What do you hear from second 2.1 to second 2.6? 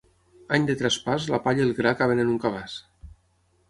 en un